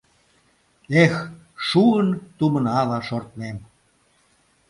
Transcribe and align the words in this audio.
Эх, 1.03 1.13
шуын 1.67 2.09
тумнала 2.37 2.99
шортмем! 3.07 3.57